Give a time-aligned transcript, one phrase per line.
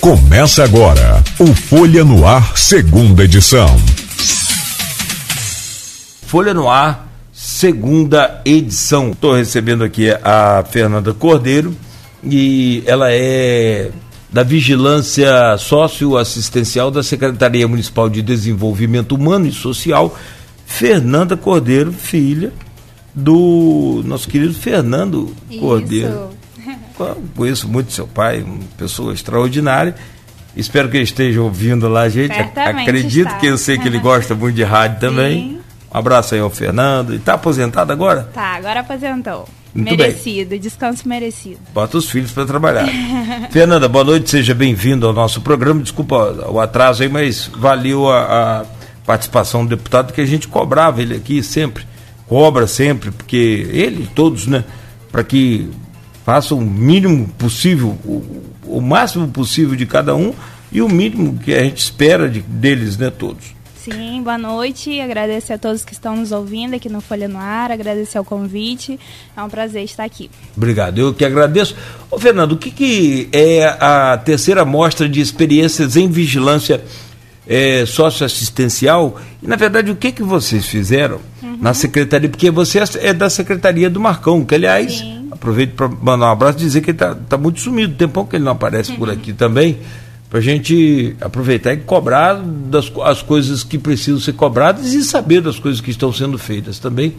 [0.00, 3.66] Começa agora o Folha no Ar, segunda edição.
[6.22, 9.10] Folha no Ar, segunda edição.
[9.10, 11.76] Estou recebendo aqui a Fernanda Cordeiro
[12.22, 13.90] e ela é
[14.30, 20.16] da Vigilância Socioassistencial da Secretaria Municipal de Desenvolvimento Humano e Social,
[20.64, 22.52] Fernanda Cordeiro, filha
[23.12, 26.37] do nosso querido Fernando Isso.
[27.36, 29.94] Conheço muito seu pai, uma pessoa extraordinária.
[30.56, 32.34] Espero que ele esteja ouvindo lá, gente.
[32.34, 33.38] Certamente Acredito está.
[33.38, 35.34] que eu sei que ele gosta muito de rádio também.
[35.34, 35.60] Sim.
[35.94, 37.14] Um abraço aí ao Fernando.
[37.14, 38.28] E está aposentado agora?
[38.34, 39.48] Tá, agora aposentou.
[39.74, 41.60] Muito merecido, descanso merecido.
[41.72, 42.88] Bota os filhos para trabalhar.
[43.50, 45.82] Fernanda, boa noite, seja bem-vindo ao nosso programa.
[45.82, 48.64] Desculpa o atraso aí, mas valeu a, a
[49.06, 51.86] participação do deputado que a gente cobrava ele aqui sempre.
[52.26, 54.64] Cobra sempre, porque ele, todos, né?
[55.12, 55.70] Para que
[56.28, 58.22] faça o mínimo possível, o,
[58.66, 60.34] o, máximo possível de cada um
[60.70, 63.46] e o mínimo que a gente espera de, deles, né, todos.
[63.78, 65.00] Sim, boa noite.
[65.00, 69.00] Agradecer a todos que estão nos ouvindo aqui no Folha no Ar, agradecer o convite.
[69.34, 70.30] É um prazer estar aqui.
[70.54, 71.74] Obrigado, eu que agradeço.
[72.10, 76.84] Ô, Fernando, o que, que é a terceira mostra de experiências em vigilância
[77.46, 79.18] é, socioassistencial?
[79.42, 81.56] E, na verdade, o que, que vocês fizeram uhum.
[81.58, 82.28] na secretaria?
[82.28, 85.17] Porque você é da secretaria do Marcão, que, aliás, Sim.
[85.38, 87.94] Aproveito para mandar um abraço e dizer que ele está tá muito sumido.
[87.94, 88.98] Tem pouco que ele não aparece uhum.
[88.98, 89.78] por aqui também
[90.28, 95.40] para a gente aproveitar e cobrar das as coisas que precisam ser cobradas e saber
[95.40, 97.14] das coisas que estão sendo feitas também.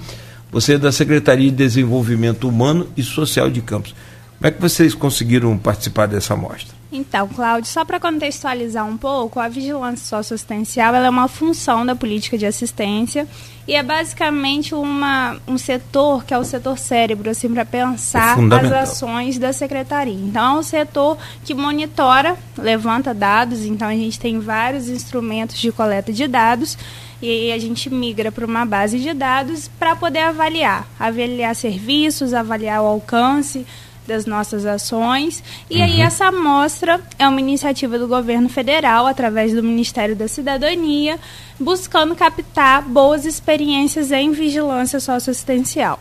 [0.52, 3.96] Você é da Secretaria de Desenvolvimento Humano e Social de Campos.
[4.38, 6.79] Como é que vocês conseguiram participar dessa amostra?
[6.92, 12.36] Então, Cláudio, só para contextualizar um pouco, a vigilância socioassistencial é uma função da política
[12.36, 13.28] de assistência
[13.68, 18.56] e é basicamente uma, um setor que é o setor cérebro, assim, para pensar é
[18.56, 20.16] as ações da secretaria.
[20.16, 21.16] Então, é um setor
[21.46, 26.76] que monitora, levanta dados, então a gente tem vários instrumentos de coleta de dados
[27.22, 32.34] e aí a gente migra para uma base de dados para poder avaliar, avaliar serviços,
[32.34, 33.68] avaliar o alcance,
[34.10, 35.42] das nossas ações.
[35.70, 35.84] E uhum.
[35.84, 41.18] aí essa amostra é uma iniciativa do governo federal, através do Ministério da Cidadania,
[41.60, 46.00] buscando captar boas experiências em vigilância socioassistencial.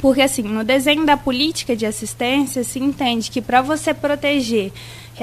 [0.00, 4.72] Porque assim, no desenho da política de assistência se entende que para você proteger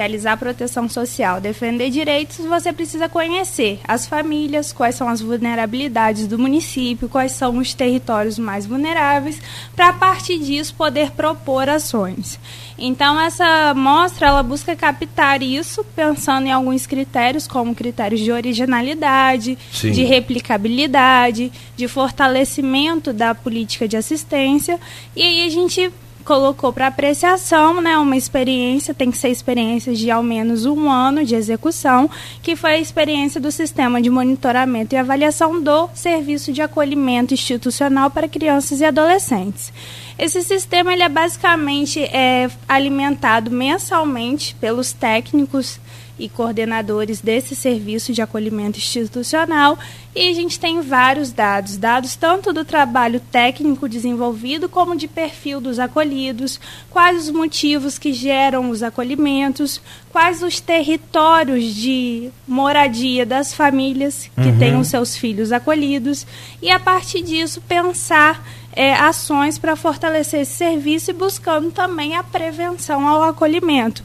[0.00, 6.38] realizar proteção social, defender direitos, você precisa conhecer as famílias, quais são as vulnerabilidades do
[6.38, 9.38] município, quais são os territórios mais vulneráveis,
[9.76, 12.40] para a partir disso poder propor ações.
[12.78, 19.58] Então essa mostra ela busca captar isso pensando em alguns critérios como critérios de originalidade,
[19.70, 19.90] Sim.
[19.90, 24.80] de replicabilidade, de fortalecimento da política de assistência
[25.14, 25.92] e aí a gente
[26.30, 31.24] colocou para apreciação, né, uma experiência, tem que ser experiência de ao menos um ano
[31.24, 32.08] de execução,
[32.40, 38.12] que foi a experiência do sistema de monitoramento e avaliação do serviço de acolhimento institucional
[38.12, 39.72] para crianças e adolescentes.
[40.16, 45.80] Esse sistema ele é basicamente é, alimentado mensalmente pelos técnicos
[46.20, 49.78] e coordenadores desse serviço de acolhimento institucional
[50.14, 55.60] e a gente tem vários dados, dados tanto do trabalho técnico desenvolvido como de perfil
[55.60, 56.60] dos acolhidos,
[56.90, 64.48] quais os motivos que geram os acolhimentos, quais os territórios de moradia das famílias que
[64.48, 64.58] Uhum.
[64.58, 66.26] têm os seus filhos acolhidos
[66.60, 72.22] e a partir disso pensar é, ações para fortalecer esse serviço e buscando também a
[72.22, 74.02] prevenção ao acolhimento.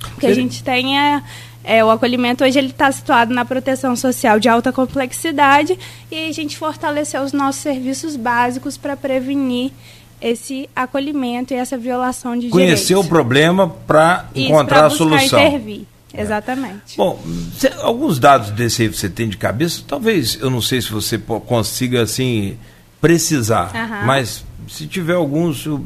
[0.00, 1.22] Porque a gente tem é,
[1.64, 5.78] é, o acolhimento hoje ele está situado na proteção social de alta complexidade
[6.10, 9.72] e a gente fortaleceu os nossos serviços básicos para prevenir
[10.20, 13.08] esse acolhimento e essa violação de Conhecer o direitos.
[13.08, 15.38] problema para encontrar a solução.
[15.38, 15.82] intervir.
[16.12, 16.96] Exatamente.
[16.96, 17.22] Bom,
[17.58, 21.18] cê- alguns dados desse aí você tem de cabeça, talvez, eu não sei se você
[21.18, 22.56] consiga, assim,
[23.00, 24.06] precisar, Aham.
[24.06, 25.84] mas se tiver alguns, eu-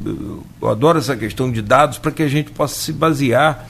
[0.63, 3.69] eu adoro essa questão de dados para que a gente possa se basear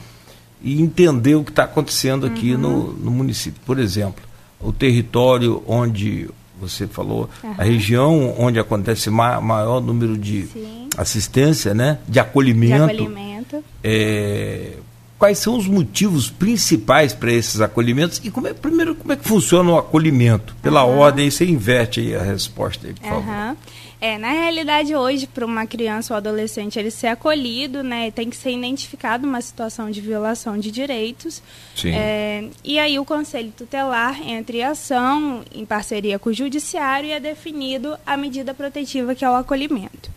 [0.63, 3.59] e entender o que está acontecendo aqui no, no município.
[3.65, 4.23] Por exemplo,
[4.59, 6.29] o território onde
[6.59, 10.87] você falou, a região onde acontece ma maior número de Sim.
[10.97, 12.83] assistência, né, de De acolhimento.
[12.85, 13.63] acolhimento.
[13.83, 14.73] É,
[15.19, 19.27] quais são os motivos principais para esses acolhimentos e como é, primeiro como é que
[19.27, 20.97] funciona o acolhimento pela Aham.
[20.97, 23.57] ordem você inverte aí a resposta aí por favor Aham.
[24.03, 28.35] É, na realidade, hoje, para uma criança ou adolescente ele ser acolhido, né, tem que
[28.35, 31.41] ser identificado uma situação de violação de direitos.
[31.73, 31.91] Sim.
[31.95, 37.13] É, e aí o Conselho Tutelar entra em ação, em parceria com o Judiciário, e
[37.13, 40.11] é definido a medida protetiva que é o acolhimento.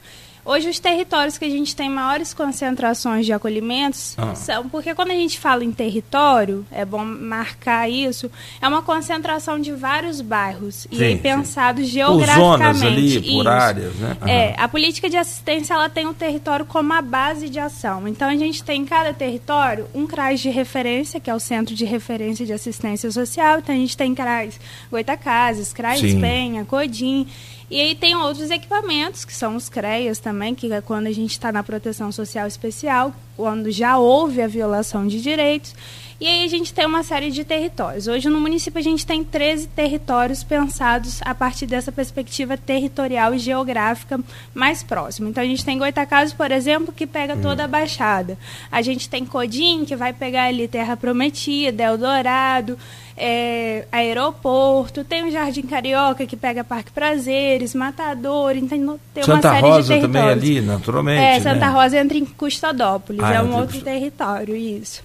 [0.46, 4.32] Hoje, os territórios que a gente tem maiores concentrações de acolhimentos Ah.
[4.37, 4.69] são.
[4.69, 8.31] Porque quando a gente fala em território, é bom marcar isso,
[8.62, 10.87] é uma concentração de vários bairros.
[10.90, 11.19] e Sim, sim.
[11.19, 12.78] pensados Por geograficamente.
[12.78, 13.48] zonas ali, por Isso.
[13.48, 14.16] áreas, né?
[14.22, 14.31] Aham.
[14.31, 18.06] É, a política de assistência ela tem o território como a base de ação.
[18.06, 21.75] Então a gente tem em cada território um CRAS de referência, que é o Centro
[21.75, 23.58] de Referência de Assistência Social.
[23.58, 24.60] Então a gente tem CRAS
[24.90, 26.20] Goitacazes, CRAS Sim.
[26.20, 27.26] Penha, Codim.
[27.68, 31.32] E aí tem outros equipamentos, que são os CREAS também, que é quando a gente
[31.32, 35.74] está na proteção social especial, quando já houve a violação de direitos.
[36.18, 38.06] E aí a gente tem uma série de territórios.
[38.06, 43.38] Hoje no município a gente tem 13 territórios pensados a partir dessa perspectiva territorial e
[43.38, 44.19] geográfica
[44.54, 45.28] mais próxima.
[45.28, 48.38] Então a gente tem Goitacazes, por exemplo, que pega toda a Baixada.
[48.72, 52.78] A gente tem Codim, que vai pegar ali Terra Prometida, Eldorado,
[53.16, 59.50] é, aeroporto, tem o Jardim Carioca que pega Parque Prazeres, Matador, então tem uma Santa
[59.50, 60.02] série Rosa de territórios.
[60.12, 61.22] também ali, naturalmente.
[61.22, 61.72] É, Santa né?
[61.72, 65.02] Rosa entra em Custodópolis, Ah, é um outro território, isso.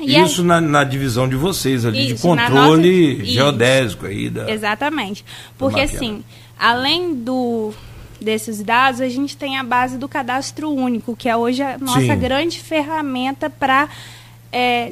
[0.00, 3.32] E aí- Isso na, na divisão de vocês ali, de Isso, na controle nossa- isso.
[3.32, 4.30] geodésico aí.
[4.30, 4.48] Da...
[4.48, 5.24] Exatamente.
[5.58, 6.22] Porque assim,
[6.58, 7.72] além do
[8.20, 12.00] desses dados, a gente tem a base do cadastro único, que é hoje a nossa
[12.00, 12.16] Sim.
[12.18, 13.88] grande ferramenta para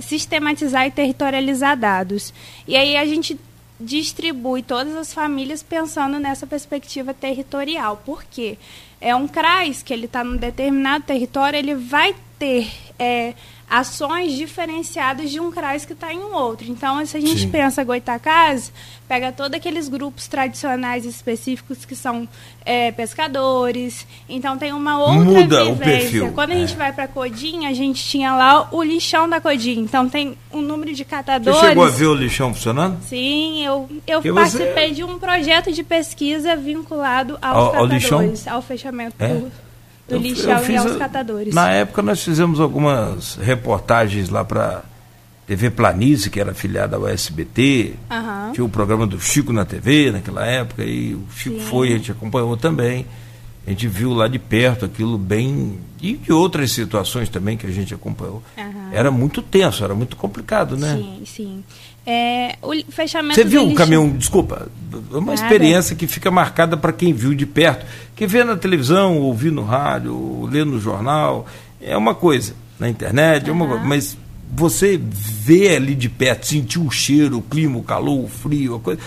[0.02, 2.32] sistematizar e territorializar dados.
[2.66, 3.38] E aí a gente
[3.78, 8.02] distribui todas as famílias pensando nessa perspectiva territorial.
[8.04, 8.58] Por quê?
[9.00, 13.34] É um CRAS que ele está num determinado território, ele vai ter é,
[13.68, 16.66] ações diferenciadas de um CRAS que está em um outro.
[16.70, 17.50] Então, se a gente Sim.
[17.50, 18.72] pensa Goitacazes,
[19.08, 22.28] pega todos aqueles grupos tradicionais específicos que são
[22.64, 24.06] é, pescadores.
[24.28, 25.84] Então, tem uma outra Muda o vivência.
[26.00, 26.58] perfil, Quando a é.
[26.58, 29.80] gente vai para Codim, a gente tinha lá o lixão da Codim.
[29.80, 31.58] Então, tem um número de catadores.
[31.58, 33.02] Você chegou a ver o lixão funcionando?
[33.02, 37.88] Sim, eu, eu Que participei você- de um projeto de pesquisa vinculado aos Ao- ao
[37.88, 39.28] catadores, ao fechamento É?
[39.28, 39.52] do,
[40.08, 41.54] do Eu- lixão eu e aos catadores.
[41.54, 44.82] Na época nós fizemos algumas reportagens lá para
[45.46, 47.94] TV Planície, que era afiliada ao SBT.
[48.10, 48.50] Aham.
[48.52, 51.66] Tinha o programa do Chico na TV naquela época, e o Chico Sim.
[51.66, 53.06] foi, a gente acompanhou também.
[53.66, 55.78] A gente viu lá de perto aquilo bem.
[56.00, 58.42] E de outras situações também que a gente acompanhou.
[58.56, 58.90] Aham.
[58.92, 60.94] Era muito tenso, era muito complicado, né?
[60.96, 61.64] Sim, sim.
[62.06, 65.34] É, o fechamento Você viu o caminhão, desculpa, é uma Nada.
[65.34, 67.84] experiência que fica marcada para quem viu de perto.
[68.14, 71.46] Quem vê na televisão, ouvir no rádio, lê no jornal,
[71.80, 72.54] é uma coisa.
[72.78, 73.78] Na internet, é uma.
[73.78, 74.16] Mas
[74.54, 78.80] você vê ali de perto, sentir o cheiro, o clima, o calor, o frio, a
[78.80, 79.00] coisa.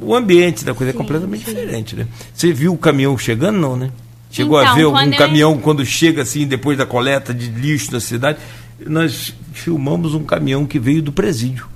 [0.00, 1.54] O ambiente da coisa é Sim, completamente sim.
[1.54, 2.06] diferente, né?
[2.34, 3.90] Você viu o caminhão chegando, não, né?
[4.30, 7.48] Chegou a Então, ver algum quando eu- caminhão quando chega assim, depois da coleta de
[7.48, 8.38] lixo na cidade?
[8.86, 11.66] Nós filmamos um caminhão que veio do presídio.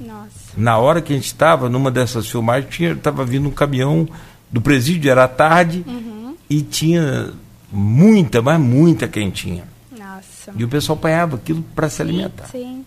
[0.00, 0.28] Nossa.
[0.56, 4.08] Na hora que a gente estava, numa dessas filmagens, estava vindo um caminhão
[4.50, 6.34] do presídio, era tarde, Uhum.
[6.48, 7.30] e tinha
[7.72, 9.64] muita, mas muita quentinha.
[9.90, 10.52] Nossa.
[10.56, 12.46] E o pessoal apanhava aquilo para se alimentar.
[12.48, 12.84] Sim.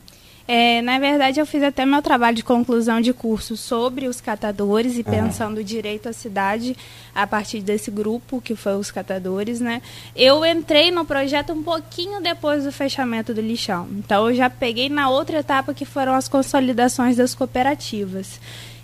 [0.51, 4.97] É, na verdade, eu fiz até meu trabalho de conclusão de curso sobre os catadores
[4.97, 6.75] e pensando o direito à cidade
[7.13, 9.79] a partir desse grupo que foi os catadores, né?
[10.15, 13.87] Eu entrei no projeto um pouquinho depois do fechamento do lixão.
[13.91, 18.39] Então, eu já peguei na outra etapa que foram as consolidações das cooperativas.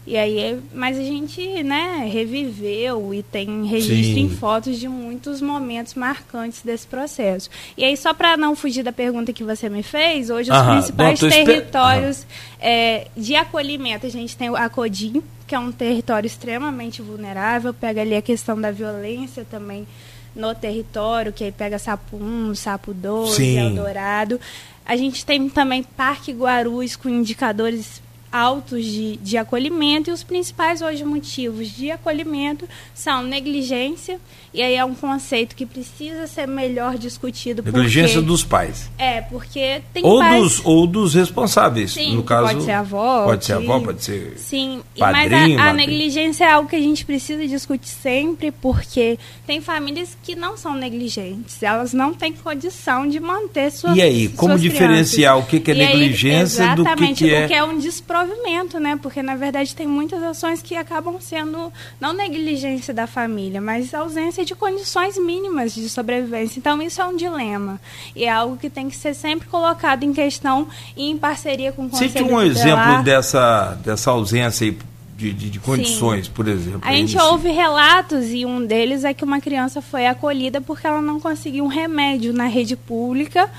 [0.07, 4.19] E aí, mas a gente, né, reviveu e tem registro Sim.
[4.25, 7.49] em fotos de muitos momentos marcantes desse processo.
[7.75, 10.73] E aí, só para não fugir da pergunta que você me fez, hoje os Aham,
[10.77, 12.25] principais espe- territórios
[12.59, 18.01] é, de acolhimento, a gente tem a Codim, que é um território extremamente vulnerável, pega
[18.01, 19.87] ali a questão da violência também
[20.35, 23.57] no território, que aí pega Sapo 1, Sapo 2, Sim.
[23.57, 24.39] Eldorado.
[24.85, 28.03] A gente tem também Parque Guarus com indicadores
[28.35, 34.19] altos de, de acolhimento e os principais hoje motivos de acolhimento são negligência
[34.55, 38.89] e aí é um conceito que precisa ser melhor discutido Negligência porque, dos pais.
[38.97, 41.91] é porque tem Ou pais dos, ou dos responsáveis.
[41.91, 44.33] Sim, no caso, pode ser a avó, Pode ser a avó, pode ser.
[44.37, 49.17] Sim, padrinho, mas a, a negligência é algo que a gente precisa discutir sempre, porque
[49.45, 54.29] tem famílias que não são negligentes, elas não têm condição de manter suas E aí,
[54.29, 55.47] como diferenciar crianças.
[55.47, 57.63] o que que é E aí, negligência do que exatamente, que é- o que é
[57.63, 58.97] um desprovimento, né?
[59.01, 64.44] Porque na verdade tem muitas ações que acabam sendo não negligência da família, mas ausência
[64.45, 66.59] de condições mínimas de sobrevivência.
[66.59, 67.79] Então isso é um dilema
[68.15, 71.85] e é algo que tem que ser sempre colocado em questão e em parceria com
[71.87, 74.77] o Cite conselho um exemplo dessa, dessa ausência aí
[75.17, 76.81] de, de, de condições, por exemplo.
[76.83, 80.85] A gente nesse- ouve relatos e um deles é que uma criança foi acolhida porque
[80.85, 83.49] ela não conseguiu um remédio na rede pública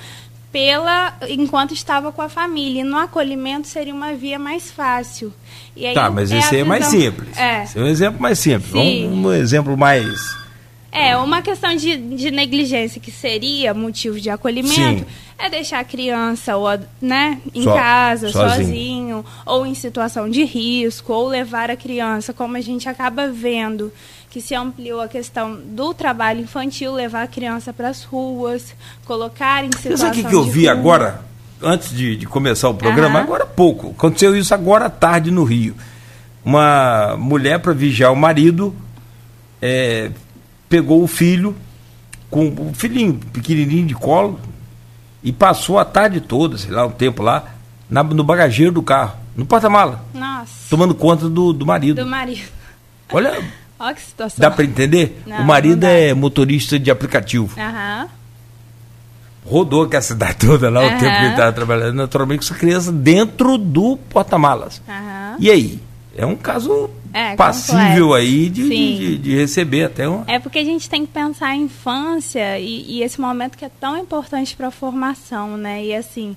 [0.52, 2.80] pela enquanto estava com a família.
[2.80, 5.32] E no acolhimento seria uma via mais fácil.
[5.94, 7.36] Tá, mas é esse aí é mais simples.
[7.36, 7.64] É.
[7.64, 8.70] Esse é um exemplo mais simples.
[8.72, 9.08] Sim.
[9.10, 10.36] Vamos um exemplo mais.
[10.98, 15.06] É, uma questão de, de negligência que seria motivo de acolhimento Sim.
[15.38, 16.68] é deixar a criança ou,
[17.02, 18.56] né, em Só- casa, sozinho.
[18.56, 19.24] sozinho.
[19.44, 23.92] ou em situação de risco, ou levar a criança, como a gente acaba vendo
[24.30, 28.74] que se ampliou a questão do trabalho infantil, levar a criança para as ruas,
[29.04, 30.72] colocar em situação sabe o que, que eu vi rua.
[30.72, 31.20] agora,
[31.62, 33.18] antes de, de começar o programa?
[33.18, 33.24] Aham.
[33.24, 33.90] Agora há pouco.
[33.96, 35.74] Aconteceu isso agora à tarde no Rio.
[36.44, 38.74] Uma mulher, para vigiar o marido,
[39.60, 40.10] é,
[40.68, 41.54] pegou o filho,
[42.30, 44.38] com o filhinho pequenininho de colo,
[45.22, 47.44] e passou a tarde toda, sei lá, um tempo lá,
[47.88, 52.02] na- no bagageiro do carro, no porta-mala, Nossa, tomando conta do, do marido.
[52.04, 52.42] do marido.
[53.12, 53.40] Olha,
[53.78, 54.40] Olha que situação.
[54.40, 55.22] dá para entender?
[55.26, 57.50] Não, o marido é motorista de aplicativo.
[57.60, 58.08] Aham.
[59.44, 62.54] rodou com a cidade toda lá, o tempo que ele estava trabalhando, naturalmente com essa
[62.58, 64.82] criança dentro do porta-malas.
[64.88, 65.36] Aham.
[65.38, 65.80] E aí?
[66.16, 68.14] É um caso É, passível complexo.
[68.14, 70.22] aí de, de, de receber até um.
[70.26, 73.70] É porque a gente tem que pensar a infância e, e esse momento que é
[73.80, 75.82] tão importante para a formação, né?
[75.82, 76.36] E assim,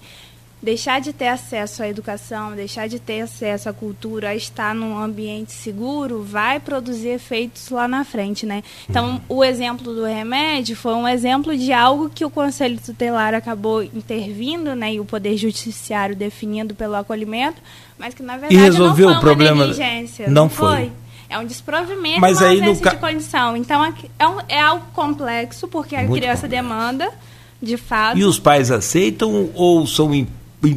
[0.61, 4.97] deixar de ter acesso à educação, deixar de ter acesso à cultura, a estar num
[4.97, 8.61] ambiente seguro, vai produzir efeitos lá na frente, né?
[8.89, 13.81] Então, o exemplo do remédio foi um exemplo de algo que o Conselho Tutelar acabou
[13.83, 14.93] intervindo, né?
[14.95, 17.61] E o Poder Judiciário definindo pelo acolhimento,
[17.97, 19.55] mas que na verdade resolveu não foi o problema?
[19.63, 20.29] uma negligência.
[20.29, 20.91] Não foi.
[21.29, 23.55] É um desprovimento Mas e uma aí no ausência ca- de condição.
[23.55, 23.85] Então
[24.17, 26.63] é, um- é algo complexo, porque a Muito criança complexo.
[26.67, 27.09] demanda,
[27.61, 28.17] de fato.
[28.17, 30.11] E os pais aceitam ou são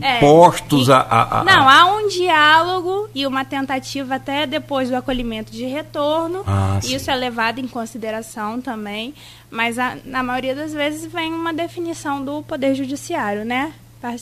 [0.01, 4.89] É, impostos e- a, a, a- Não, há um diálogo e uma tentativa até depois
[4.89, 6.45] do acolhimento de retorno.
[6.47, 6.95] Ah, sim.
[6.95, 9.13] Isso é levado em consideração também.
[9.51, 13.73] Mas a- na maioria das vezes vem uma definição do Poder Judiciário, né?
[14.01, 14.15] Par-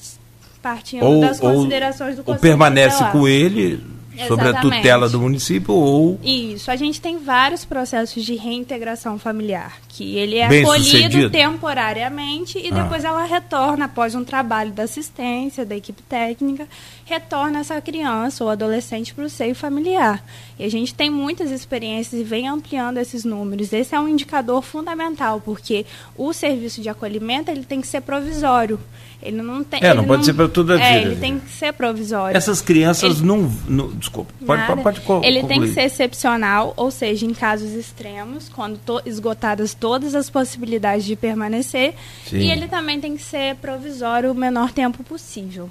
[0.63, 3.13] Partindo ou, das ou, considerações do ou Conselho permanece Tutelar.
[3.13, 3.83] com ele
[4.29, 9.79] sobre a tutela do município ou Isso, a gente tem vários processos de reintegração familiar,
[9.89, 11.31] que ele é Bem acolhido sucedido?
[11.31, 12.83] temporariamente e Ah.
[12.83, 16.67] depois ela retorna após um trabalho da assistência, da equipe técnica,
[17.05, 20.25] retorna essa criança ou adolescente para o seio familiar.
[20.59, 23.73] E a gente tem muitas experiências e vem ampliando esses números.
[23.73, 25.87] Esse é um indicador fundamental, porque
[26.17, 28.79] o serviço de acolhimento ele tem que ser provisório.
[29.23, 29.81] Ele não tem.
[29.83, 31.11] É, não pode ser pra toda a é, vida.
[31.13, 32.35] Ele tem que ser provisório.
[32.37, 34.77] essas crianças Ele- não, não- Desculpa, pode, Nada.
[34.83, 40.15] pode, Ele tem que ser excepcional, ou seja, em casos extremos, quando to- esgotadas todas
[40.15, 41.95] as possibilidades de permanecer.
[42.27, 42.39] Sim.
[42.39, 45.69] E ele também tem que ser provisório o menor tempo possível.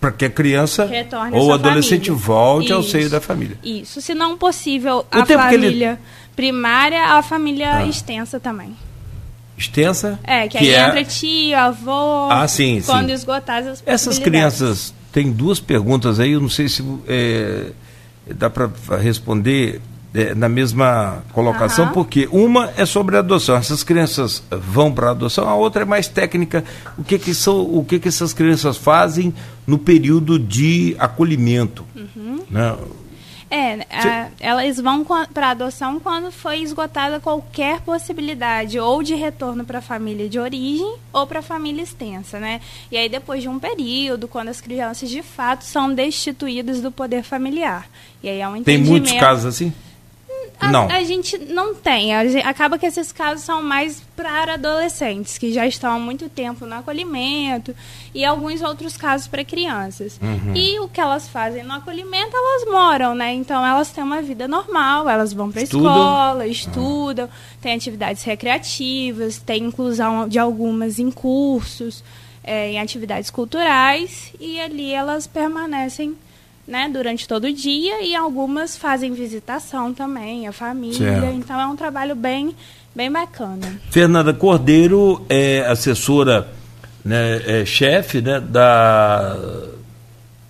[0.00, 2.26] Para que a criança Retorne ou sua adolescente família.
[2.26, 2.90] volte ao Isso.
[2.90, 3.56] seio da família.
[3.64, 6.00] Isso, se não possível, O a que ele- família
[6.36, 7.86] primária, a família Ah.
[7.86, 8.76] extensa também.
[9.56, 10.18] Extensa.
[10.24, 13.12] É, que, aí é- entra tio, avô, Ah, sim, quando sim.
[13.12, 17.70] esgotadas as Essas crianças, tem duas perguntas aí, eu não sei se é,
[18.34, 18.68] dá para
[19.00, 19.80] responder
[20.12, 21.92] é, na mesma colocação, Aham.
[21.92, 23.56] porque uma é sobre adoção.
[23.56, 26.62] Essas crianças vão para a adoção, a outra é mais técnica.
[26.96, 29.34] O que que são, o que que essas crianças fazem
[29.66, 31.84] no período de acolhimento?
[31.96, 32.42] Uhum.
[32.48, 32.76] Né?
[33.54, 39.78] É, a- elas vão para adoção quando foi esgotada qualquer possibilidade ou de retorno para
[39.78, 42.60] a família de origem ou para a família extensa, né?
[42.90, 47.22] E aí depois de um período, quando as crianças de fato são destituídas do poder
[47.22, 47.88] familiar.
[48.22, 49.72] E aí é um Tem muitos casos assim?
[50.60, 50.88] A, não.
[50.88, 52.14] a gente não tem.
[52.14, 56.28] A gen- acaba que esses casos são mais para adolescentes, que já estão há muito
[56.28, 57.74] tempo no acolhimento,
[58.14, 60.18] e alguns outros casos para crianças.
[60.22, 60.54] Uhum.
[60.54, 63.34] E o que elas fazem no acolhimento, elas moram, né?
[63.34, 65.90] Então elas têm uma vida normal, elas vão para Estudam.
[65.90, 67.28] escola, estudam,
[67.60, 72.02] têm atividades recreativas, tem inclusão de algumas em cursos,
[72.44, 76.16] eh, em atividades culturais, e ali elas permanecem
[76.66, 80.96] né, durante todo o dia e algumas fazem visitação também, a família.
[80.96, 81.34] Certo.
[81.36, 82.54] Então é um trabalho bem,
[82.94, 83.80] bem bacana.
[83.90, 86.48] Fernanda Cordeiro é assessora,
[87.04, 89.36] né, é chefe né, da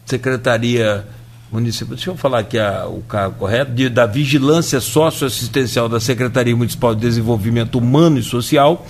[0.07, 1.07] Secretaria
[1.51, 6.55] Municipal, deixa eu falar aqui a- o cargo correto, de- da Vigilância Socioassistencial da Secretaria
[6.57, 8.85] Municipal de Desenvolvimento Humano e Social.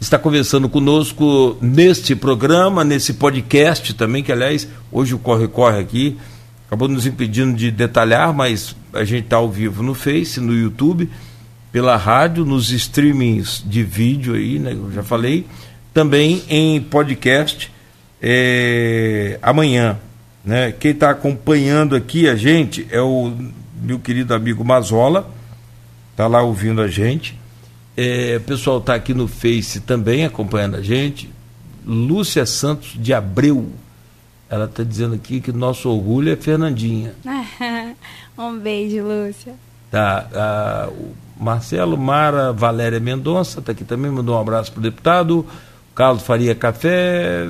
[0.00, 6.18] Está conversando conosco neste programa, nesse podcast também, que aliás, hoje o Corre Corre aqui
[6.72, 11.06] acabou nos impedindo de detalhar, mas a gente está ao vivo no Face, no YouTube,
[11.70, 14.72] pela rádio, nos streamings de vídeo aí, né?
[14.72, 15.46] Eu já falei,
[15.92, 17.70] também em podcast
[18.22, 19.98] é, amanhã.
[20.42, 20.72] Né?
[20.72, 23.30] Quem está acompanhando aqui a gente é o
[23.82, 25.30] meu querido amigo Mazola,
[26.12, 27.38] está lá ouvindo a gente.
[27.94, 31.28] É, o pessoal está aqui no Face também acompanhando a gente.
[31.84, 33.70] Lúcia Santos de Abreu.
[34.52, 37.14] Ela está dizendo aqui que nosso orgulho é Fernandinha.
[38.36, 39.54] um beijo, Lúcia.
[39.90, 44.82] Tá, ah, o Marcelo, Mara, Valéria Mendonça, está aqui também, mandou um abraço para o
[44.82, 45.46] deputado.
[45.94, 47.48] Carlos Faria Café,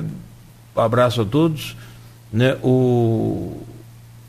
[0.73, 1.75] abraço a todos.
[2.31, 2.55] Né?
[2.63, 3.61] O...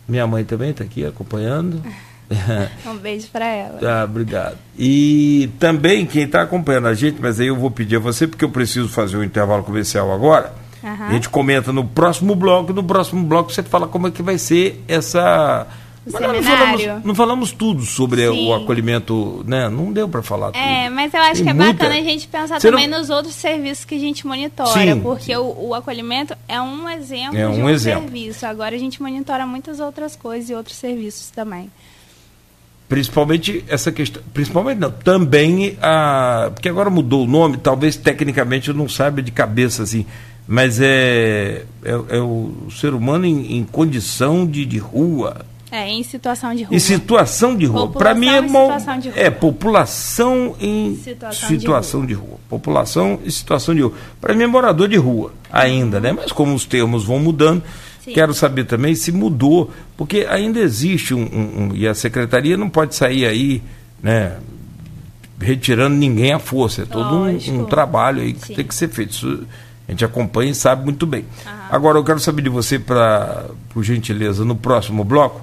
[0.08, 1.80] Minha mãe também está aqui acompanhando.
[2.90, 3.78] um beijo para ela.
[3.78, 4.56] Tá, obrigado.
[4.76, 8.44] E também quem está acompanhando a gente, mas aí eu vou pedir a você, porque
[8.44, 10.63] eu preciso fazer um intervalo comercial agora.
[10.84, 11.06] Uhum.
[11.06, 14.36] A gente comenta no próximo bloco, no próximo bloco você fala como é que vai
[14.36, 15.66] ser essa
[16.06, 18.46] mas não falamos, não falamos, tudo sobre Sim.
[18.46, 19.70] o acolhimento, né?
[19.70, 20.58] Não deu para falar tudo.
[20.58, 21.72] É, mas eu acho Tem que é muita...
[21.72, 22.98] bacana a gente pensar Você também não...
[22.98, 25.00] nos outros serviços que a gente monitora, Sim.
[25.00, 28.02] porque o, o, acolhimento é um exemplo é um de um exemplo.
[28.02, 28.44] serviço.
[28.44, 31.70] Agora a gente monitora muitas outras coisas e outros serviços também.
[32.86, 38.74] Principalmente essa questão, principalmente não, também a, porque agora mudou o nome, talvez tecnicamente eu
[38.74, 40.04] não saiba de cabeça assim,
[40.46, 46.04] mas é, é, é o ser humano em, em condição de, de rua, é, em
[46.04, 46.76] situação de rua.
[46.76, 47.90] Em situação de rua.
[47.90, 52.22] Para mim é é população em situação, situação de, rua.
[52.22, 52.40] de, rua.
[52.48, 53.92] População em situação de rua.
[54.20, 56.12] Para mim é morador de rua ainda, né?
[56.12, 57.60] Mas como os termos vão mudando,
[58.04, 58.12] Sim.
[58.12, 62.70] quero saber também se mudou, porque ainda existe um, um, um, e a secretaria não
[62.70, 63.60] pode sair aí,
[64.00, 64.36] né?
[65.40, 66.82] Retirando ninguém à força.
[66.82, 68.54] É todo um, um, trabalho aí que Sim.
[68.54, 69.10] tem que ser feito.
[69.10, 69.44] Isso
[69.86, 71.24] a gente acompanha e sabe muito bem.
[71.46, 71.68] Aham.
[71.70, 75.42] Agora eu quero saber de você, para por gentileza, no próximo bloco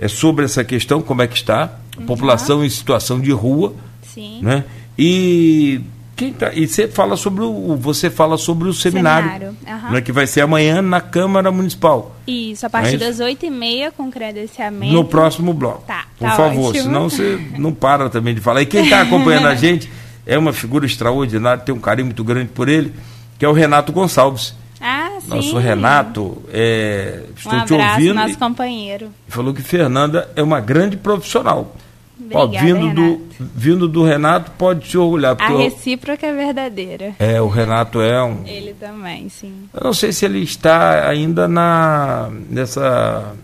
[0.00, 2.06] é sobre essa questão, como é que está, uhum.
[2.06, 3.74] população em situação de rua.
[4.02, 4.40] Sim.
[4.42, 4.64] Né?
[4.98, 5.82] E
[6.16, 9.56] quem tá, e você fala sobre o você fala sobre o seminário, seminário.
[9.66, 9.92] Uhum.
[9.92, 12.16] Né, que vai ser amanhã na Câmara Municipal.
[12.26, 14.92] Isso, a partir é das oito e meia com credenciamento.
[14.92, 15.84] No próximo bloco.
[15.86, 16.84] Tá, Por tá favor, ótimo.
[16.84, 18.62] senão você não para também de falar.
[18.62, 19.90] E quem está acompanhando a gente
[20.26, 22.94] é uma figura extraordinária, tem um carinho muito grande por ele,
[23.40, 24.54] que é o Renato Gonçalves.
[24.78, 25.30] Ah, sim.
[25.30, 28.14] Nosso Renato, é, estou um abraço, te ouvindo.
[28.14, 29.08] nosso companheiro.
[29.28, 31.74] Falou que Fernanda é uma grande profissional.
[32.18, 35.36] Obrigada, Ó, vindo, do, vindo do Renato, pode se orgulhar.
[35.40, 37.14] A recíproca é verdadeira.
[37.18, 38.46] É, o Renato é um.
[38.46, 39.70] Ele também, sim.
[39.72, 43.34] Eu não sei se ele está ainda na nessa.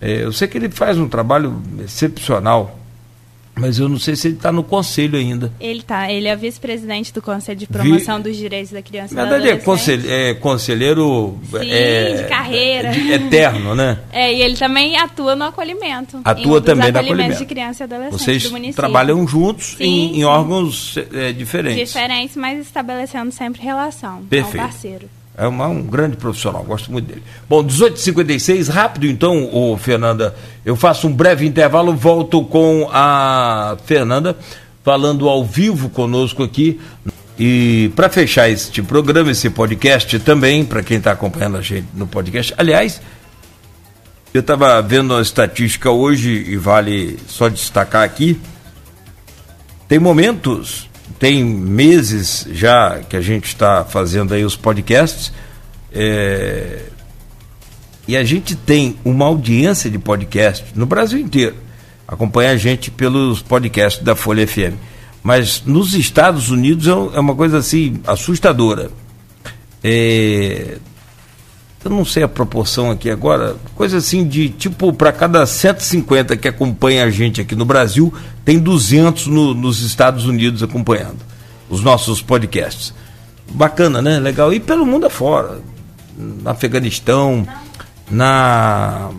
[0.00, 2.76] É, eu sei que ele faz um trabalho excepcional
[3.58, 5.50] mas eu não sei se ele está no conselho ainda.
[5.58, 8.24] Ele está, ele é vice-presidente do Conselho de Promoção Vi...
[8.24, 12.90] dos Direitos da Criança e Na verdade, é, é conselheiro Sim, é, de carreira.
[12.90, 13.98] De, eterno, né?
[14.12, 16.20] É, e ele também atua no acolhimento.
[16.22, 17.38] Atua também no acolhimento.
[17.38, 20.20] de criança e adolescente Vocês trabalham juntos sim, em, sim.
[20.20, 21.88] em, órgãos é, diferentes.
[21.88, 24.22] Diferentes, mas estabelecendo sempre relação.
[24.24, 24.58] Perfeito.
[24.58, 25.08] É um parceiro.
[25.36, 27.22] É uma, um grande profissional, gosto muito dele.
[27.48, 30.34] Bom, 18h56, rápido então, ô, Fernanda.
[30.64, 34.36] Eu faço um breve intervalo, volto com a Fernanda
[34.82, 36.80] falando ao vivo conosco aqui.
[37.38, 42.06] E para fechar este programa, esse podcast também, para quem está acompanhando a gente no
[42.06, 43.02] podcast, aliás,
[44.32, 48.40] eu estava vendo a estatística hoje e vale só destacar aqui.
[49.86, 55.32] Tem momentos tem meses já que a gente está fazendo aí os podcasts.
[55.92, 56.82] É,
[58.06, 61.56] e a gente tem uma audiência de podcast no Brasil inteiro.
[62.06, 64.76] Acompanha a gente pelos podcasts da Folha FM.
[65.22, 68.90] Mas nos Estados Unidos é, é uma coisa assim assustadora.
[69.82, 70.78] É,
[71.86, 76.48] eu não sei a proporção aqui agora, coisa assim de tipo, para cada 150 que
[76.48, 78.12] acompanha a gente aqui no Brasil,
[78.44, 81.18] tem 200 no, nos Estados Unidos acompanhando
[81.70, 82.92] os nossos podcasts.
[83.50, 84.18] Bacana, né?
[84.18, 84.52] Legal.
[84.52, 85.60] E pelo mundo afora,
[86.16, 87.46] no Afeganistão,
[88.10, 89.10] na.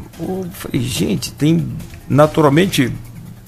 [0.52, 1.66] Falei, gente, tem
[2.10, 2.92] naturalmente,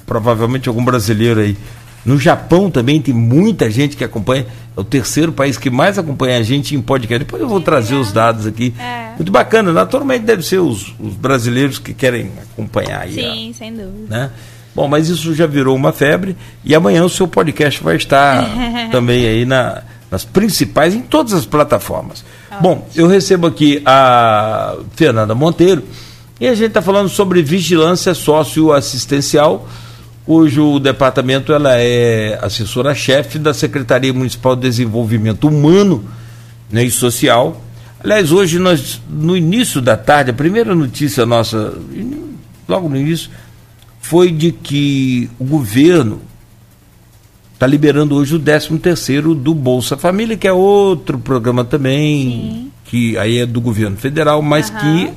[0.05, 1.57] provavelmente algum brasileiro aí
[2.05, 4.47] no Japão também tem muita gente que acompanha.
[4.79, 7.25] É o terceiro país que mais acompanha a gente em podcast.
[7.25, 8.73] Depois eu vou trazer os dados aqui.
[8.79, 9.15] É.
[9.17, 9.73] Muito bacana.
[9.73, 13.15] Naturalmente deve ser os, os brasileiros que querem acompanhar aí.
[13.15, 14.05] Sim, a, sem dúvida.
[14.07, 14.31] Né?
[14.73, 16.37] Bom, mas isso já virou uma febre.
[16.63, 18.47] E amanhã o seu podcast vai estar
[18.89, 22.23] também aí na, nas principais, em todas as plataformas.
[22.61, 25.83] Bom, eu recebo aqui a Fernanda Monteiro
[26.39, 29.67] e a gente está falando sobre vigilância socioassistencial
[30.29, 36.05] cujo departamento ela é assessora-chefe da Secretaria Municipal de Desenvolvimento Humano
[36.69, 37.59] né, e Social.
[37.99, 41.73] Aliás, hoje nós, no início da tarde, a primeira notícia nossa,
[42.67, 43.31] logo no início,
[43.99, 46.21] foi de que o governo
[47.55, 52.71] está liberando hoje o 13 terceiro do Bolsa Família, que é outro programa também, Sim.
[52.85, 54.77] que aí é do governo federal, mas uhum.
[54.77, 55.13] que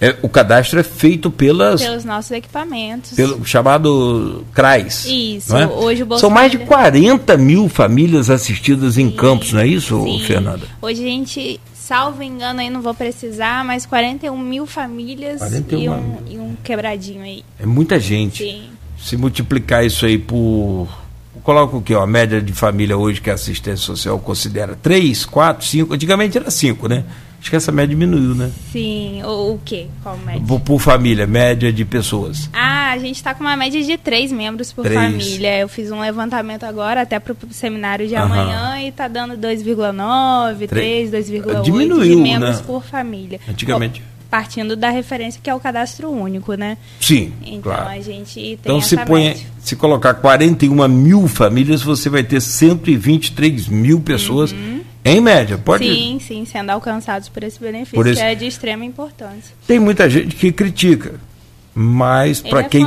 [0.00, 3.12] é, o cadastro é feito pelas, pelos nossos equipamentos.
[3.12, 5.06] Pelo chamado CRAS.
[5.06, 5.56] Isso.
[5.56, 5.66] É?
[5.66, 9.16] Hoje o Bolsa São mais de 40 mil famílias assistidas em Sim.
[9.16, 10.20] campos, não é isso, Sim.
[10.24, 10.66] Fernanda?
[10.80, 15.88] Hoje a gente, salvo engano, aí não vou precisar, mas 41 mil famílias 41 e,
[15.88, 17.44] um, e um quebradinho aí.
[17.58, 18.44] É muita gente.
[18.44, 18.70] Sim.
[18.96, 20.86] se multiplicar isso aí por.
[21.42, 21.94] Coloca o que?
[21.94, 24.78] A média de família hoje que a assistência social considera?
[24.80, 25.94] Três, quatro, cinco.
[25.94, 27.04] Antigamente era cinco, né?
[27.40, 28.50] Acho que essa média diminuiu, né?
[28.72, 29.86] Sim, o, o quê?
[30.02, 30.42] Qual média?
[30.46, 32.50] Por, por, família, média de pessoas.
[32.52, 35.00] Ah, a gente está com uma média de três membros por três.
[35.00, 35.60] família.
[35.60, 38.22] Eu fiz um levantamento agora, até para o seminário de uhum.
[38.22, 42.62] amanhã, e está dando 2,9, 3, 2,8 Diminuiu, de membros né?
[42.66, 43.40] por família.
[43.48, 44.00] Antigamente.
[44.00, 46.76] Pô, partindo da referência que é o cadastro único, né?
[47.00, 47.32] Sim.
[47.42, 47.88] Então claro.
[47.88, 53.68] a gente tem então, se põe, se colocar 41 mil famílias, você vai ter 123
[53.68, 54.52] mil pessoas.
[54.52, 54.77] Uhum.
[55.08, 58.46] Em média, pode Sim, sim, sendo alcançados por esse benefício, Por esse- que é de
[58.46, 59.54] extrema importância.
[59.66, 61.14] Tem muita gente que critica,
[61.74, 62.86] mas para é quem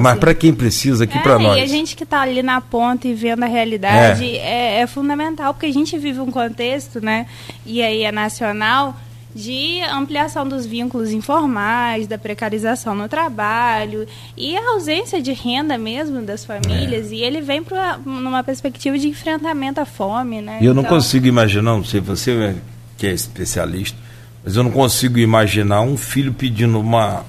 [0.00, 1.62] mas para quem precisa aqui é, para e nós.
[1.62, 4.80] a gente que está ali na ponta e vendo a realidade é.
[4.80, 7.26] é fundamental, porque a gente vive um contexto, né?
[7.66, 8.96] E aí é nacional,
[9.34, 16.20] de ampliação dos vínculos informais, da precarização no trabalho e a ausência de renda mesmo
[16.22, 17.10] das famílias.
[17.10, 17.14] É.
[17.14, 20.58] E ele vem pra, numa perspectiva de enfrentamento à fome, né?
[20.60, 22.54] E eu não Então, consigo imaginar, não sei você é-
[22.98, 23.96] que é especialista,
[24.44, 27.24] mas eu não consigo imaginar um filho pedindo uma,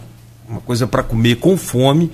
[0.48, 2.12] uma coisa para comer com fome,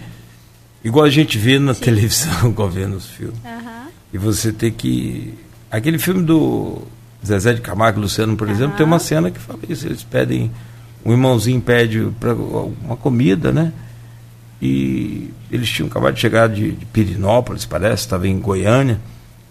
[0.84, 3.36] igual a gente vê na televisão, igual vê nos filmes.
[3.45, 3.88] aham.
[4.13, 5.34] E você ter que.
[5.71, 6.82] Aquele filme do
[7.25, 9.86] Zezé de Camargo e Luciano, por exemplo, tem uma cena que fala isso.
[9.86, 10.51] Eles pedem.
[11.05, 13.71] Um irmãozinho pede pra, uma comida, né?
[14.62, 18.99] E eles tinham acabado de chegar de, de Pirinópolis, parece, estava em Goiânia.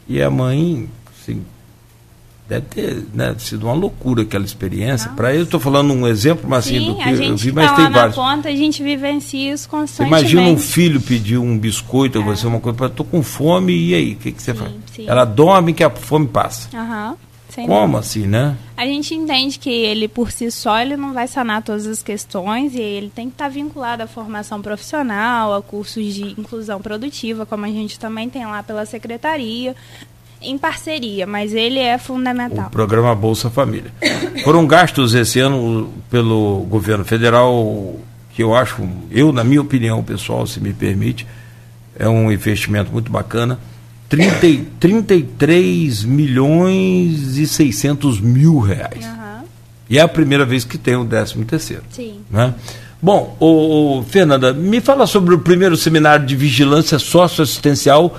[0.06, 1.42] E a mãe, assim,
[2.48, 5.10] deve ter né, sido uma loucura aquela experiência.
[5.10, 7.76] Para eu estou falando um exemplo, mas assim, Sim, do que eu vi, mas tá
[7.76, 8.14] tem vários.
[8.14, 10.32] ponta, a gente vivencia isso constantemente.
[10.32, 14.12] imagina um filho pedir um biscoito ou você uma coisa, estou com fome, e aí?
[14.12, 14.72] O que, que você Sim, faz?
[14.94, 15.04] sim.
[15.06, 16.68] Ela dorme que a fome passa.
[16.74, 17.16] Aham,
[17.58, 18.56] sem Como assim, né?
[18.76, 22.72] A gente entende que ele por si só ele não vai sanar todas as questões
[22.72, 27.64] e ele tem que estar vinculado à formação profissional, a cursos de inclusão produtiva, como
[27.64, 29.74] a gente também tem lá pela secretaria,
[30.40, 32.70] em parceria, mas ele é O fundamental.
[32.70, 33.92] programa Bolsa Família.
[34.44, 37.96] Foram gastos esse ano pelo governo federal,
[38.34, 41.26] que eu acho, eu, na minha opinião pessoal, se me permite,
[41.98, 43.58] é um investimento muito bacana.
[44.08, 49.04] 30, e- 33 milhões e 600 mil reais.
[49.04, 49.42] Aham,
[49.90, 51.82] E é a primeira vez que tem o 13 terceiro.
[51.90, 52.20] sim.
[52.30, 52.54] Né?
[53.00, 58.18] Bom, ô, ô, Fernanda, me fala sobre o primeiro seminário de vigilância socioassistencial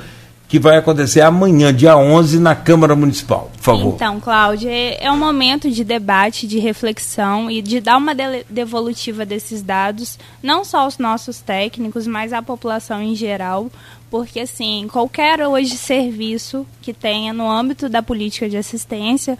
[0.50, 3.94] que vai acontecer amanhã, dia 11, na Câmara Municipal, por favor.
[3.94, 8.16] Então, Cláudia, é é um momento de debate, de reflexão e de dar uma
[8.50, 13.70] devolutiva desses dados, não só aos nossos técnicos, mas à população em geral,
[14.10, 19.38] porque assim, qualquer hoje serviço que tenha no âmbito da política de assistência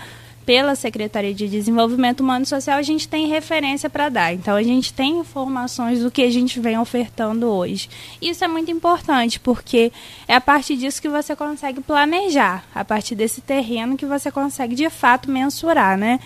[0.50, 4.34] pela Secretaria de Desenvolvimento Humano e Social, a gente tem referência para dar.
[4.34, 7.88] Então, a gente tem informações do que a gente vem ofertando hoje.
[8.20, 9.92] Isso é muito importante, porque
[10.28, 14.74] é a partir disso que você consegue planejar, a partir desse terreno que você consegue
[14.74, 16.20] de fato mensurar, né?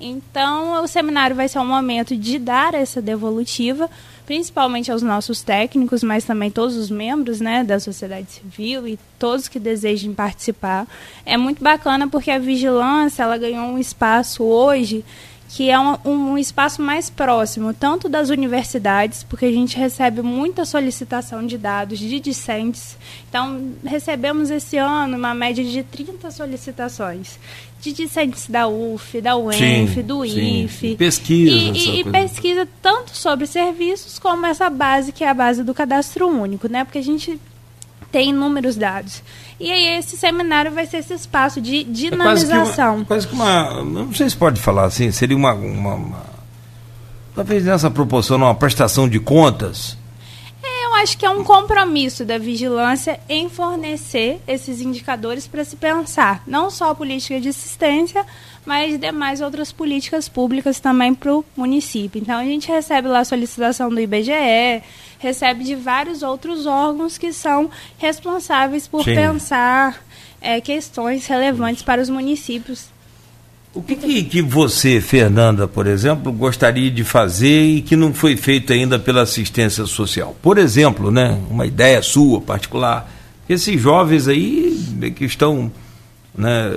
[0.00, 3.90] Então, o seminário vai ser um momento de dar essa devolutiva,
[4.24, 9.48] principalmente aos nossos técnicos, mas também todos os membros né, da sociedade civil e todos
[9.48, 10.86] que desejem participar.
[11.26, 15.04] É muito bacana porque a vigilância ela ganhou um espaço hoje
[15.48, 20.64] que é um, um espaço mais próximo, tanto das universidades, porque a gente recebe muita
[20.66, 22.98] solicitação de dados de discentes.
[23.30, 27.38] Então, recebemos esse ano uma média de 30 solicitações
[27.80, 30.64] de discentes da UF, da UENF, Sim, do sim.
[30.64, 30.96] IFE.
[30.96, 35.72] Pesquisa, E, e- pesquisa tanto sobre serviços como essa base, que é a base do
[35.72, 36.84] cadastro único, né?
[36.84, 37.40] Porque a gente
[38.10, 39.22] tem inúmeros dados.
[39.60, 42.96] E aí esse seminário vai ser esse espaço de É quase que, dinamização.
[42.96, 43.82] uma, quase que uma.
[43.84, 45.52] Não sei se pode falar assim, seria uma.
[45.52, 46.26] uma, uma-
[47.34, 49.96] talvez nessa proporção, uma prestação de contas.
[50.62, 56.42] Eu acho que é um compromisso da vigilância em fornecer esses indicadores para se pensar,
[56.46, 58.24] não só a política de assistência,
[58.68, 62.20] mas demais outras políticas públicas também para o município.
[62.20, 64.82] Então a gente recebe lá a solicitação do IBGE,
[65.18, 69.14] recebe de vários outros órgãos que são responsáveis por Sim.
[69.14, 70.04] pensar
[70.38, 72.90] eh, questões relevantes para os municípios.
[73.72, 78.36] O que, que, que você, Fernanda, por exemplo, gostaria de fazer e que não foi
[78.36, 80.36] feito ainda pela assistência social?
[80.42, 83.10] Por exemplo, né, uma ideia sua particular.
[83.48, 84.78] Esses jovens aí
[85.16, 85.72] que estão,
[86.36, 86.70] né,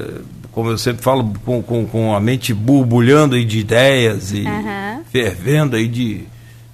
[0.51, 5.01] como eu sempre falo, com, com, com a mente borbulhando aí de ideias e Aham.
[5.11, 6.23] fervendo aí de,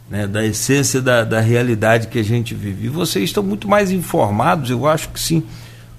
[0.09, 2.87] né, da essência da, da realidade que a gente vive.
[2.87, 5.43] E vocês estão muito mais informados, eu acho que sim,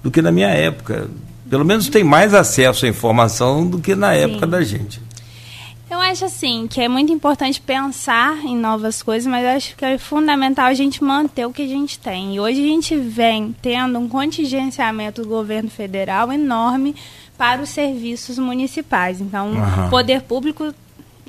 [0.03, 1.07] do que na minha época.
[1.49, 5.01] Pelo menos tem mais acesso à informação do que na época da gente.
[6.09, 9.85] Eu acho assim que é muito importante pensar em novas coisas, mas eu acho que
[9.85, 12.33] é fundamental a gente manter o que a gente tem.
[12.33, 16.95] E hoje a gente vem tendo um contingenciamento do governo federal enorme
[17.37, 19.21] para os serviços municipais.
[19.21, 19.85] Então, uhum.
[19.85, 20.73] o poder público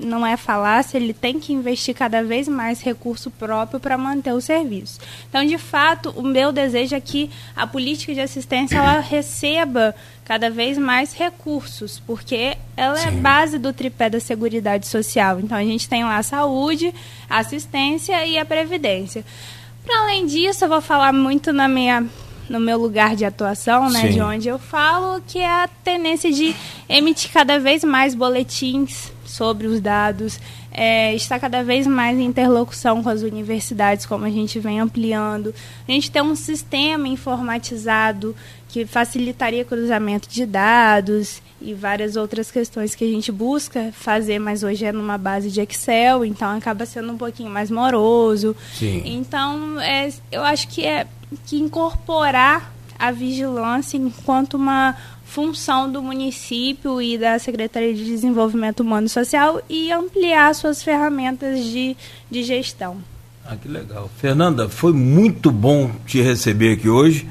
[0.01, 4.41] não é falácia, ele tem que investir cada vez mais recurso próprio para manter o
[4.41, 4.99] serviço.
[5.29, 10.49] Então, de fato, o meu desejo é que a política de assistência ela receba cada
[10.49, 13.09] vez mais recursos, porque ela é Sim.
[13.09, 15.41] é base do tripé da Seguridade Social.
[15.41, 16.95] Então, a gente tem lá a saúde,
[17.29, 19.25] a assistência e a previdência.
[19.85, 22.07] Para além disso, eu vou falar muito na minha
[22.51, 26.53] no meu lugar de atuação, né, de onde eu falo, que é a tendência de
[26.89, 30.41] emitir cada vez mais boletins sobre os dados,
[30.73, 35.55] é, está cada vez mais em interlocução com as universidades, como a gente vem ampliando.
[35.87, 38.35] A gente tem um sistema informatizado
[38.69, 44.65] que facilitaria cruzamento de dados e várias outras questões que a gente busca fazer, mas
[44.65, 48.57] hoje é numa base de Excel, então acaba sendo um pouquinho mais moroso.
[48.75, 49.03] Sim.
[49.05, 51.07] Então, é, eu acho que é
[51.47, 59.07] que incorporar a vigilância enquanto uma função do município e da Secretaria de Desenvolvimento Humano
[59.07, 61.97] e Social e ampliar suas ferramentas de,
[62.31, 62.99] de gestão.
[63.47, 64.11] Ah, que legal.
[64.19, 67.27] Fernanda, foi muito bom te receber aqui hoje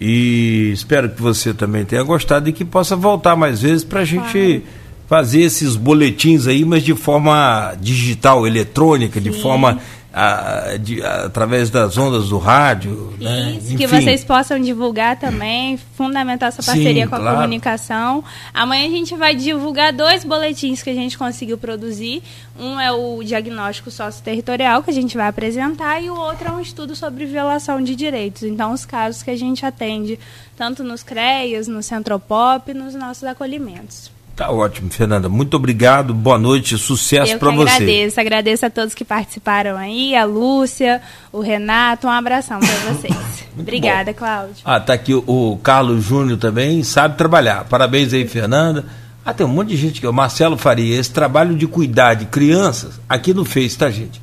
[0.00, 4.04] e espero que você também tenha gostado e que possa voltar mais vezes para a
[4.04, 4.62] gente
[5.06, 9.30] fazer esses boletins aí, mas de forma digital, eletrônica, Sim.
[9.30, 9.80] de forma
[10.14, 13.12] a, de, a, através das ondas do rádio.
[13.20, 13.58] Né?
[13.60, 17.36] Isso, que vocês possam divulgar também, fundamentar essa parceria Sim, com a claro.
[17.36, 18.22] comunicação.
[18.52, 22.22] Amanhã a gente vai divulgar dois boletins que a gente conseguiu produzir.
[22.56, 26.60] Um é o diagnóstico sócio-territorial, que a gente vai apresentar, e o outro é um
[26.60, 28.44] estudo sobre violação de direitos.
[28.44, 30.20] Então, os casos que a gente atende,
[30.56, 34.13] tanto nos CREAS, no Centropop, nos nossos acolhimentos.
[34.36, 35.28] Tá ótimo, Fernanda.
[35.28, 36.12] Muito obrigado.
[36.12, 37.74] Boa noite, sucesso para você.
[37.74, 41.00] Agradeço, agradeço a todos que participaram aí, a Lúcia,
[41.32, 42.08] o Renato.
[42.08, 43.14] Um abração para vocês.
[43.56, 44.18] Obrigada, bom.
[44.18, 44.56] Cláudio.
[44.64, 47.64] Ah, tá aqui o, o Carlos Júnior também, sabe trabalhar.
[47.64, 48.84] Parabéns aí, Fernanda.
[49.24, 52.26] Ah, tem um monte de gente que o Marcelo Faria, esse trabalho de cuidar de
[52.26, 54.20] crianças, aqui no Face, tá, gente?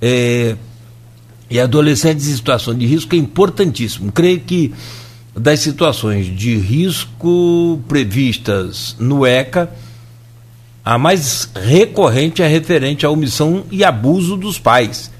[0.00, 0.56] É,
[1.48, 4.10] e adolescentes em situação de risco é importantíssimo.
[4.10, 4.72] Creio que
[5.34, 9.70] das situações de risco previstas no ECA,
[10.84, 15.10] a mais recorrente é referente à omissão e abuso dos pais,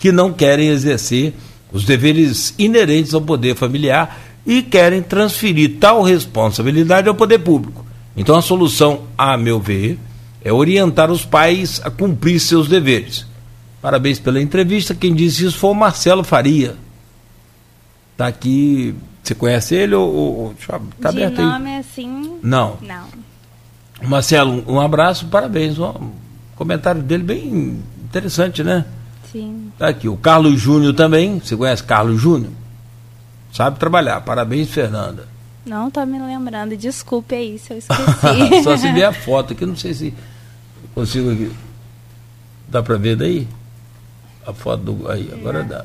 [0.00, 1.32] que não querem exercer
[1.72, 7.86] os deveres inerentes ao poder familiar e querem transferir tal responsabilidade ao poder público.
[8.16, 9.98] Então a solução, a meu ver,
[10.44, 13.24] é orientar os pais a cumprir seus deveres.
[13.80, 14.94] Parabéns pela entrevista.
[14.94, 16.76] Quem disse isso foi o Marcelo Faria.
[18.12, 20.78] Está aqui você conhece ele ou, ou tá
[21.10, 21.78] De aberto nome aí?
[21.78, 22.38] assim?
[22.42, 22.76] Não.
[22.82, 23.06] Não.
[24.02, 25.78] Marcelo, um abraço, parabéns.
[25.78, 26.10] Um
[26.56, 28.84] comentário dele bem interessante, né?
[29.30, 29.72] Sim.
[29.78, 30.08] Tá aqui.
[30.08, 31.38] O Carlos Júnior também.
[31.38, 32.50] Você conhece Carlos Júnior?
[33.52, 34.20] Sabe trabalhar.
[34.22, 35.28] Parabéns, Fernanda.
[35.64, 36.76] Não tô me lembrando.
[36.76, 38.62] Desculpe aí se eu esqueci.
[38.64, 40.14] Só se ver a foto aqui, não sei se
[40.94, 41.52] consigo aqui.
[42.66, 43.46] Dá para ver daí?
[44.44, 45.08] A foto do.
[45.08, 45.62] Aí, agora é.
[45.62, 45.84] dá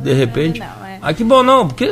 [0.00, 0.60] de repente.
[0.60, 0.98] Não, é.
[1.00, 1.84] Ah, que bom não, porque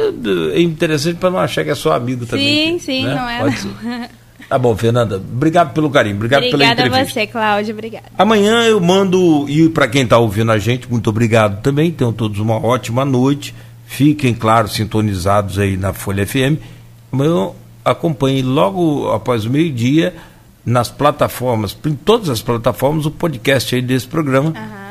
[0.55, 2.79] é interessante para não achar que é só amigo também.
[2.79, 3.15] Sim, sim, né?
[3.15, 3.39] não é.
[3.41, 3.75] Pode não.
[3.81, 4.11] ser.
[4.49, 5.17] Tá bom, Fernanda.
[5.17, 7.21] Obrigado pelo carinho, obrigado Obrigada pela entrevista.
[7.21, 7.73] Obrigada a você, Cláudio.
[7.73, 8.05] Obrigada.
[8.19, 11.91] Amanhã eu mando, e para quem está ouvindo a gente, muito obrigado também.
[11.91, 13.55] Tenham todos uma ótima noite.
[13.87, 16.61] Fiquem, claro, sintonizados aí na Folha FM.
[17.11, 17.51] Amanhã
[17.83, 20.15] acompanhe logo após o meio-dia
[20.67, 24.51] nas plataformas, em todas as plataformas, o podcast aí desse programa.
[24.51, 24.82] Uhum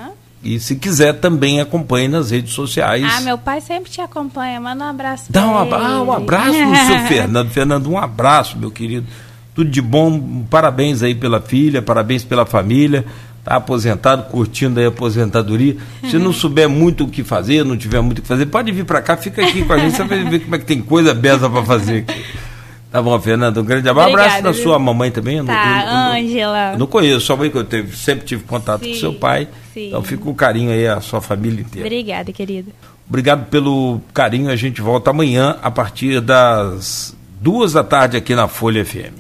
[0.44, 3.04] e se quiser, também acompanhe nas redes sociais.
[3.06, 4.60] Ah, meu pai sempre te acompanha.
[4.60, 5.74] Manda um abraço Dá um, ele.
[5.76, 7.50] Ah, um abraço no seu Fernando.
[7.50, 9.06] Fernando, um abraço, meu querido.
[9.54, 10.44] Tudo de bom.
[10.50, 13.06] Parabéns aí pela filha, parabéns pela família.
[13.38, 15.78] Está aposentado, curtindo aí a aposentadoria.
[16.10, 18.86] Se não souber muito o que fazer, não tiver muito o que fazer, pode vir
[18.86, 21.14] para cá, fica aqui com a gente, você vai ver como é que tem coisa
[21.14, 22.24] besa para fazer aqui.
[22.92, 24.10] Tá bom, Fernanda, um grande abraço.
[24.10, 25.44] Um abraço da sua mamãe também.
[25.46, 26.72] Tá, Ângela.
[26.74, 29.48] Não, não conheço, sua mãe que eu teve, sempre tive contato sim, com seu pai.
[29.74, 29.88] Sim.
[29.88, 31.88] Então fica com carinho aí a sua família inteira.
[31.88, 32.72] Obrigada, querida.
[33.08, 34.50] Obrigado pelo carinho.
[34.50, 39.20] A gente volta amanhã a partir das duas da tarde aqui na Folha FM.